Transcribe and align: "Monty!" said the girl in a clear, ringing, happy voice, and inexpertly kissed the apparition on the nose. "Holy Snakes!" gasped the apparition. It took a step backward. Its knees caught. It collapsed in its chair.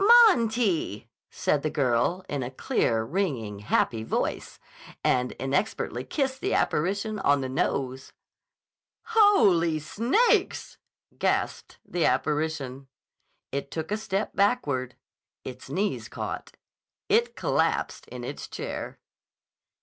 "Monty!" 0.25 1.11
said 1.29 1.61
the 1.61 1.69
girl 1.69 2.25
in 2.27 2.41
a 2.41 2.49
clear, 2.49 3.03
ringing, 3.03 3.59
happy 3.59 4.01
voice, 4.01 4.57
and 5.03 5.33
inexpertly 5.33 6.03
kissed 6.03 6.41
the 6.41 6.55
apparition 6.55 7.19
on 7.19 7.41
the 7.41 7.47
nose. 7.47 8.11
"Holy 9.09 9.77
Snakes!" 9.77 10.79
gasped 11.19 11.77
the 11.85 12.03
apparition. 12.03 12.87
It 13.51 13.69
took 13.69 13.91
a 13.91 13.95
step 13.97 14.35
backward. 14.35 14.95
Its 15.43 15.69
knees 15.69 16.09
caught. 16.09 16.57
It 17.07 17.35
collapsed 17.35 18.07
in 18.07 18.23
its 18.23 18.47
chair. 18.47 18.97